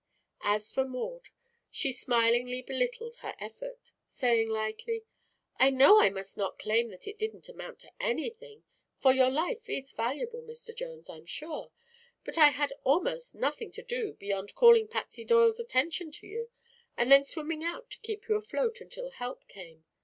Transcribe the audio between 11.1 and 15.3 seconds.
sure. But I had almost nothing to do beyond calling Patsy